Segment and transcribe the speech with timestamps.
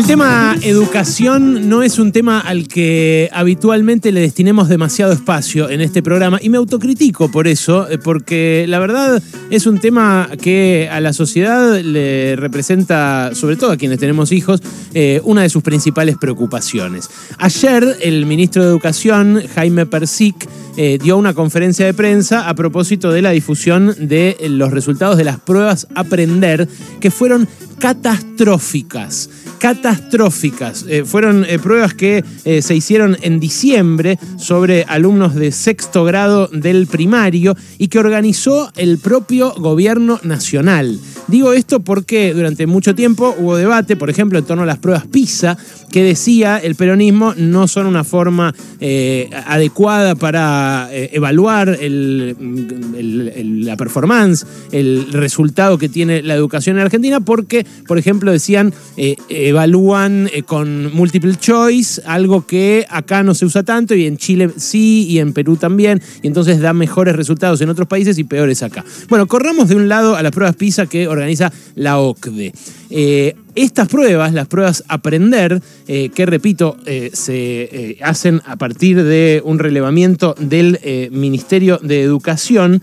[0.00, 5.82] El tema educación no es un tema al que habitualmente le destinemos demasiado espacio en
[5.82, 10.88] este programa y me autocritico por eso, eh, porque la verdad es un tema que
[10.90, 14.62] a la sociedad le representa, sobre todo a quienes tenemos hijos,
[14.94, 17.10] eh, una de sus principales preocupaciones.
[17.36, 23.10] Ayer el ministro de Educación, Jaime Persic, eh, dio una conferencia de prensa a propósito
[23.10, 26.66] de la difusión de los resultados de las pruebas Aprender,
[27.00, 27.46] que fueron
[27.78, 29.28] catastróficas
[29.60, 30.84] catastróficas.
[30.88, 36.48] Eh, fueron eh, pruebas que eh, se hicieron en diciembre sobre alumnos de sexto grado
[36.48, 40.98] del primario y que organizó el propio gobierno nacional.
[41.28, 45.06] Digo esto porque durante mucho tiempo hubo debate, por ejemplo, en torno a las pruebas
[45.06, 45.58] PISA,
[45.92, 48.54] que decía el peronismo no son una forma
[49.46, 57.98] adecuada para evaluar la performance, el resultado que tiene la educación en Argentina, porque, por
[57.98, 58.72] ejemplo, decían
[59.50, 64.50] evalúan eh, con multiple choice, algo que acá no se usa tanto y en Chile
[64.56, 68.62] sí y en Perú también, y entonces da mejores resultados en otros países y peores
[68.62, 68.84] acá.
[69.08, 72.52] Bueno, corramos de un lado a las pruebas PISA que organiza la OCDE.
[72.90, 76.76] Eh, estas pruebas, las pruebas aprender, eh, que repito,
[77.12, 80.78] se hacen a partir de un relevamiento del
[81.10, 82.82] Ministerio de Educación,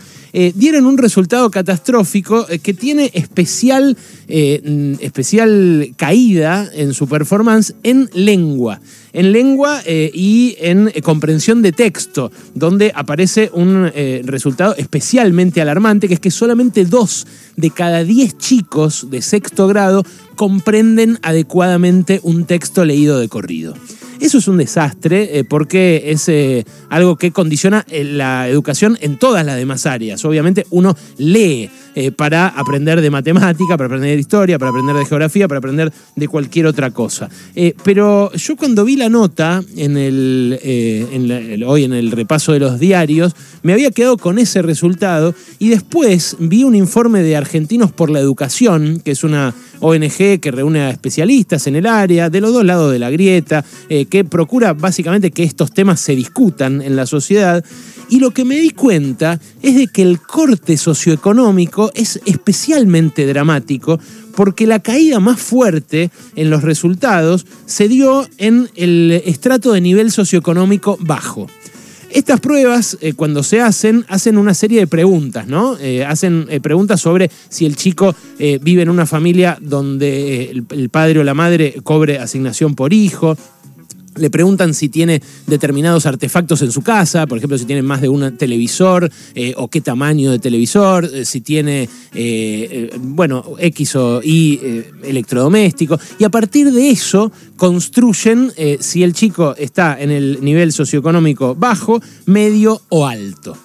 [0.56, 8.80] dieron un resultado catastrófico que tiene especial, especial caída en su performance en lengua.
[9.18, 15.60] En lengua eh, y en eh, comprensión de texto, donde aparece un eh, resultado especialmente
[15.60, 22.20] alarmante, que es que solamente dos de cada diez chicos de sexto grado comprenden adecuadamente
[22.22, 23.74] un texto leído de corrido.
[24.20, 26.30] Eso es un desastre porque es
[26.90, 30.26] algo que condiciona la educación en todas las demás áreas.
[30.26, 35.04] Obviamente uno lee eh, para aprender de matemática, para aprender de historia, para aprender de
[35.04, 37.28] geografía, para aprender de cualquier otra cosa.
[37.56, 42.60] Eh, pero yo cuando vi la nota en el, eh, hoy en el repaso de
[42.60, 47.92] los diarios, me había quedado con ese resultado y después vi un informe de Argentinos
[47.92, 52.42] por la Educación, que es una ONG que reúne a especialistas en el área, de
[52.42, 53.64] los dos lados de la grieta,
[54.10, 57.64] que procura básicamente que estos temas se discutan en la sociedad.
[58.10, 64.00] Y lo que me di cuenta es de que el corte socioeconómico es especialmente dramático
[64.36, 70.12] porque la caída más fuerte en los resultados se dio en el estrato de nivel
[70.12, 71.48] socioeconómico bajo.
[72.18, 75.78] Estas pruebas, eh, cuando se hacen, hacen una serie de preguntas, ¿no?
[75.78, 81.20] Eh, hacen eh, preguntas sobre si el chico vive en una familia donde el, padre
[81.20, 83.38] o la madre cobre asignación por hijo,
[84.18, 88.10] le preguntan si tiene determinados artefactos en su casa, por ejemplo, si tiene más de
[88.10, 94.22] un televisor eh, o qué tamaño de televisor, eh, si tiene, eh, bueno, X o
[94.24, 94.60] Y
[95.04, 96.00] electrodoméstico.
[96.20, 102.02] Y a partir de eso construyen si el chico está en el nivel socioeconómico bajo,
[102.26, 103.58] medio o alto.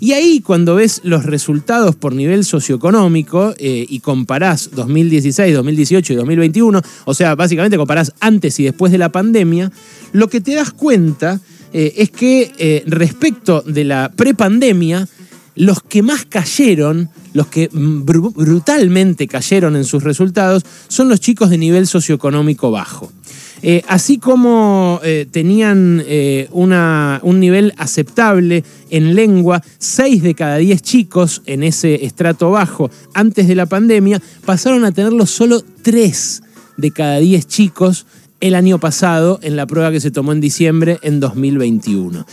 [0.00, 6.16] Y ahí cuando ves los resultados por nivel socioeconómico eh, y comparás 2016, 2018 y
[6.16, 9.72] 2021, o sea, básicamente comparás antes y después de la pandemia,
[10.12, 11.40] lo que te das cuenta
[11.72, 15.08] eh, es que eh, respecto de la prepandemia,
[15.56, 21.58] los que más cayeron, los que brutalmente cayeron en sus resultados, son los chicos de
[21.58, 23.10] nivel socioeconómico bajo.
[23.62, 30.82] Eh, así como eh, tenían eh, un nivel aceptable en lengua, 6 de cada 10
[30.82, 36.42] chicos en ese estrato bajo antes de la pandemia pasaron a tenerlo solo 3
[36.76, 38.06] de cada 10 chicos
[38.40, 42.24] el año pasado en la prueba que se tomó en diciembre en 2021.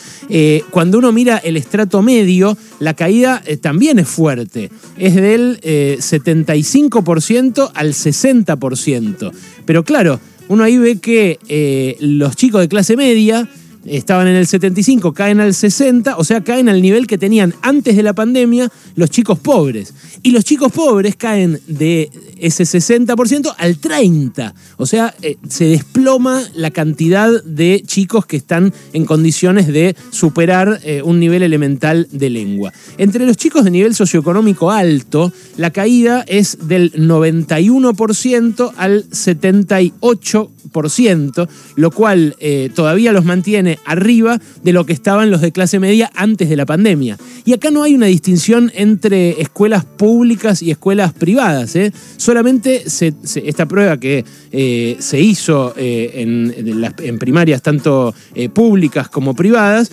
[0.70, 4.70] cuando uno mira el estrato medio, la caída también es fuerte.
[5.00, 9.32] Es del 75% al 60%.
[9.66, 13.48] Pero claro, uno ahí ve que eh, los chicos de clase media
[13.86, 17.96] estaban en el 75, caen al 60, o sea, caen al nivel que tenían antes
[17.96, 19.94] de la pandemia los chicos pobres.
[20.24, 22.10] Y los chicos pobres caen de
[22.40, 24.54] ese 60% al 30%.
[24.78, 30.80] O sea, eh, se desploma la cantidad de chicos que están en condiciones de superar
[30.84, 32.72] eh, un nivel elemental de lengua.
[32.98, 41.92] Entre los chicos de nivel socioeconómico alto, la caída es del 91% al 78%, lo
[41.92, 46.50] cual eh, todavía los mantiene arriba de lo que estaban los de clase media antes
[46.50, 47.18] de la pandemia.
[47.46, 51.76] Y acá no hay una distinción entre escuelas públicas y escuelas privadas.
[51.76, 51.92] ¿eh?
[52.18, 58.14] Solamente esta prueba que eh, se hizo eh, en, primarias tanto
[58.54, 59.92] públicas como privadas,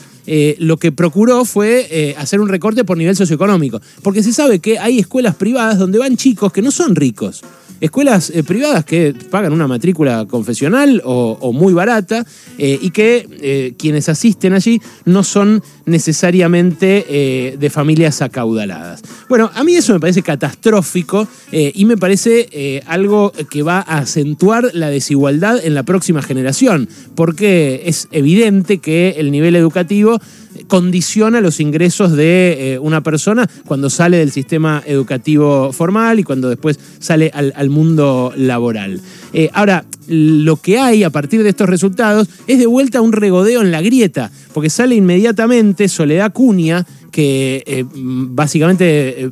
[0.58, 3.80] lo que procuró fue hacer un recorte por nivel socioeconómico.
[4.02, 7.42] Porque se sabe que hay escuelas privadas donde van chicos que no son ricos.
[7.82, 12.24] Escuelas privadas que pagan una matrícula confesional o, muy barata
[12.56, 19.02] y que quienes asisten allí no son necesariamente de familias acaudaladas.
[19.28, 24.70] Bueno, a mí eso me parece catastrófico y me parece algo que va a acentuar
[24.72, 30.20] la desigualdad en la próxima generación, porque es evidente que el nivel educativo
[30.68, 36.48] condiciona los ingresos de eh, una persona cuando sale del sistema educativo formal y cuando
[36.48, 39.00] después sale al, mundo laboral.
[39.32, 43.62] Eh, ahora, lo que hay a partir de estos resultados es de vuelta un regodeo
[43.62, 49.30] en la grieta, porque sale inmediatamente Soledad Cunha, que eh, básicamente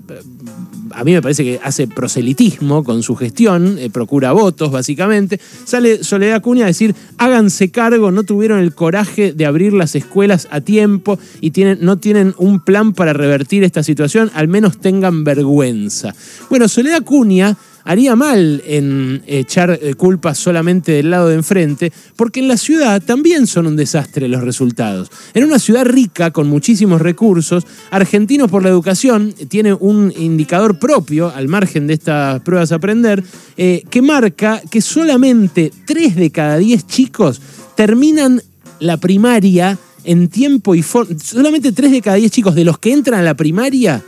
[0.92, 5.40] a mí me parece que hace proselitismo con su gestión, eh, procura votos básicamente.
[5.64, 10.48] Sale Soledad Cunha a decir, háganse cargo, no tuvieron el coraje de abrir las escuelas
[10.50, 15.24] a tiempo y tienen, no tienen un plan para revertir esta situación, al menos tengan
[15.24, 16.14] vergüenza.
[16.48, 22.40] Bueno, Soledad Cunha haría mal en echar eh, culpas solamente del lado de enfrente, porque
[22.40, 25.10] en la ciudad también son un desastre los resultados.
[25.34, 31.32] En una ciudad rica, con muchísimos recursos, Argentinos por la Educación tiene un indicador propio,
[31.34, 33.22] al margen de estas pruebas a aprender,
[33.56, 37.40] eh, que marca que solamente 3 de cada 10 chicos
[37.76, 38.42] terminan
[38.78, 41.18] la primaria en tiempo y forma.
[41.18, 44.02] Solamente 3 de cada 10 chicos de los que entran a la primaria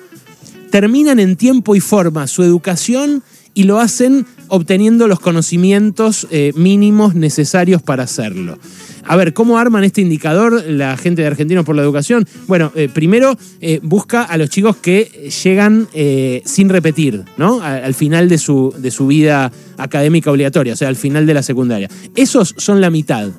[0.71, 3.23] terminan en tiempo y forma su educación
[3.55, 8.59] y lo hacen obteniendo los conocimientos eh, mínimos necesarios para hacerlo.
[9.05, 12.27] A ver, ¿cómo arman este indicador la gente de Argentinos por la Educación?
[12.47, 15.89] Bueno, eh, primero eh, busca a los chicos que llegan
[16.45, 17.61] sin repetir, ¿no?
[17.63, 21.43] al final de su, de su vida académica obligatoria, o sea, al final de la
[21.43, 21.89] secundaria.
[22.15, 23.31] Esos son la mitad.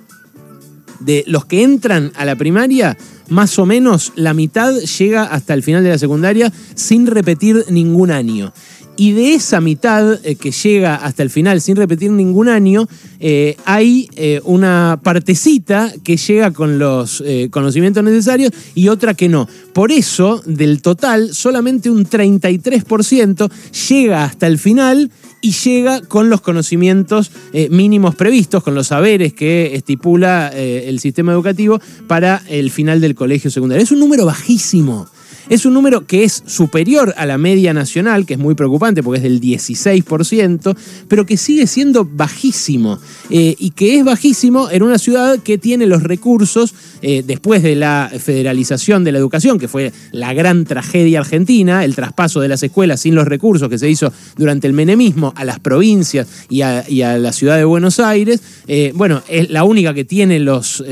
[0.99, 2.97] De los que entran a la primaria,
[3.29, 8.11] más o menos la mitad llega hasta el final de la secundaria sin repetir ningún
[8.11, 8.53] año.
[8.95, 12.87] Y de esa mitad eh, que llega hasta el final sin repetir ningún año,
[13.19, 19.47] eh, hay eh, una partecita que llega con los conocimientos necesarios y otra que no.
[19.73, 23.51] Por eso, del total, solamente un 33%
[23.89, 25.09] llega hasta el final
[25.41, 27.31] y llega con los conocimientos
[27.69, 33.51] mínimos previstos, con los saberes que estipula el sistema educativo para el final del colegio
[33.51, 33.83] secundario.
[33.83, 35.07] Es un número bajísimo.
[35.49, 39.17] Es un número que es superior a la media nacional, que es muy preocupante porque
[39.17, 40.75] es del 16%,
[41.07, 42.99] pero que sigue siendo bajísimo.
[43.29, 47.75] Eh, y que es bajísimo en una ciudad que tiene los recursos, eh, después de
[47.75, 52.63] la federalización de la educación, que fue la gran tragedia argentina, el traspaso de las
[52.63, 56.83] escuelas sin los recursos que se hizo durante el menemismo a las provincias y a,
[57.17, 58.41] la ciudad de Buenos Aires.
[58.67, 60.83] Eh, bueno, es la única que tiene los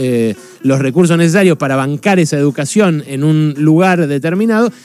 [0.63, 4.40] los recursos necesarios para bancar esa educación en un lugar determinado,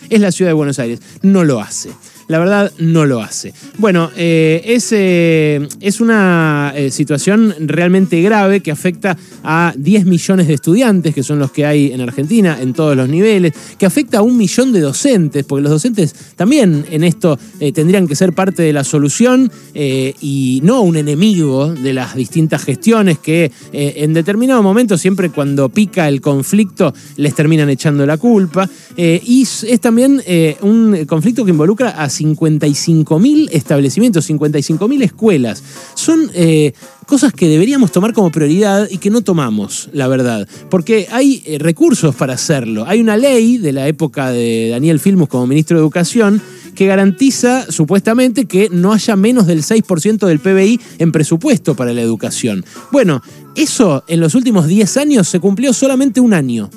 [0.08, 1.00] es la ciudad de Buenos Aires.
[1.22, 1.90] No lo hace
[2.28, 3.52] la verdad no lo hace.
[3.78, 10.48] Bueno, eh, es, eh, es, una eh, situación realmente grave que afecta a 10 millones
[10.48, 14.18] de estudiantes, que son los que hay en Argentina, en todos los niveles, que afecta
[14.18, 17.38] a un millón de docentes, porque los docentes también en esto
[17.74, 23.18] tendrían que ser parte de la solución y no un enemigo de las distintas gestiones
[23.18, 28.68] que en determinado momento, siempre cuando pica el conflicto, les terminan echando la culpa.
[28.96, 30.22] y es también
[30.62, 35.62] un conflicto que involucra a 55.000 establecimientos, 55.000 escuelas.
[35.94, 36.72] Son eh,
[37.06, 40.48] cosas que deberíamos tomar como prioridad y que no tomamos, la verdad.
[40.70, 42.84] Porque hay eh, recursos para hacerlo.
[42.86, 46.42] Hay una ley de la época de Daniel Filmus como ministro de Educación
[46.74, 52.02] que garantiza supuestamente que no haya menos del 6% del PBI en presupuesto para la
[52.02, 52.64] educación.
[52.92, 53.22] Bueno,
[53.54, 56.70] eso en los últimos 10 años se cumplió solamente un año.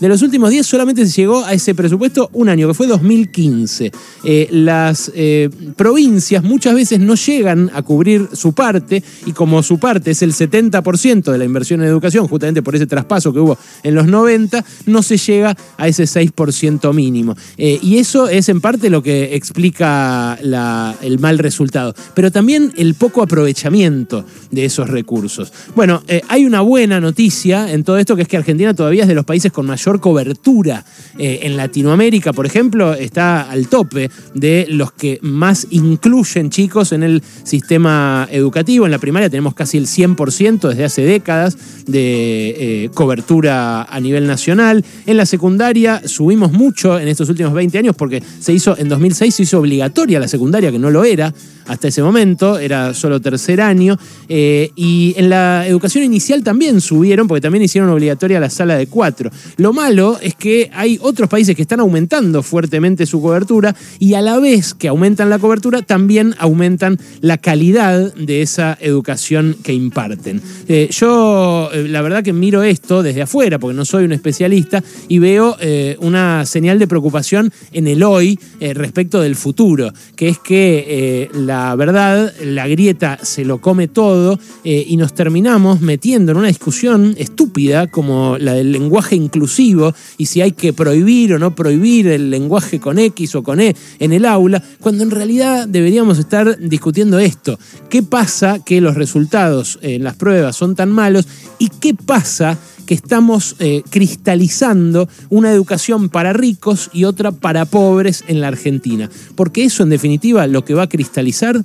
[0.00, 3.90] De los últimos 10 solamente se llegó a ese presupuesto un año, que fue 2015.
[4.22, 9.80] Eh, las eh, provincias muchas veces no llegan a cubrir su parte y como su
[9.80, 13.58] parte es el 70% de la inversión en educación, justamente por ese traspaso que hubo
[13.82, 17.36] en los 90, no se llega a ese 6% mínimo.
[17.56, 22.94] Eh, y eso es en parte lo que explica el mal resultado, pero también el
[22.94, 25.52] poco aprovechamiento de esos recursos.
[25.74, 29.14] Bueno, hay una buena noticia en todo esto, que es que Argentina todavía es de
[29.14, 30.84] los países con mayor cobertura.
[31.18, 37.02] Eh, en Latinoamérica, por ejemplo, está al tope de los que más incluyen chicos en
[37.02, 38.84] el sistema educativo.
[38.84, 44.26] En la primaria tenemos casi el 100% desde hace décadas de eh, cobertura a nivel
[44.26, 44.84] nacional.
[45.06, 49.34] En la secundaria subimos mucho en estos últimos 20 años porque se hizo en 2006
[49.34, 51.32] se hizo obligatoria la secundaria, que no lo era
[51.68, 53.96] hasta ese momento, era solo tercer año.
[54.28, 58.86] Eh, y en la educación inicial también subieron, porque también hicieron obligatoria la sala de
[58.86, 59.30] cuatro.
[59.58, 64.20] Lo malo es que hay otros países que están aumentando fuertemente su cobertura y a
[64.20, 70.42] la vez que aumentan la cobertura, también aumentan la calidad de esa educación que imparten.
[70.66, 74.82] Eh, yo, eh, la verdad que miro esto desde afuera, porque no soy un especialista,
[75.06, 80.38] y veo eh, una señal de preocupación en el hoy respecto del futuro, que es
[80.40, 86.48] que la verdad, la grieta se lo come todo y nos terminamos metiendo en una
[86.48, 89.67] discusión estúpida como la del lenguaje inclusivo
[90.16, 93.74] y si hay que prohibir o no prohibir el lenguaje con X o con E
[93.98, 97.58] en el aula, cuando en realidad deberíamos estar discutiendo esto.
[97.90, 101.26] ¿Qué pasa que los resultados en las pruebas son tan malos
[101.58, 108.24] y qué pasa que estamos eh, cristalizando una educación para ricos y otra para pobres
[108.28, 109.10] en la Argentina?
[109.34, 111.62] Porque eso en definitiva lo que va a cristalizar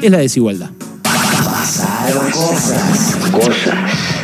[0.00, 0.70] es la desigualdad.
[2.32, 3.16] Cosas.
[3.32, 4.23] Cosas.